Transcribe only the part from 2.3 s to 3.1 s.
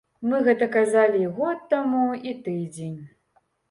і тыдзень.